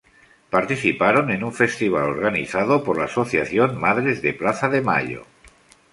[0.49, 5.27] Participaron en un festival organizado por la Asociación Madres de Plaza de Mayo.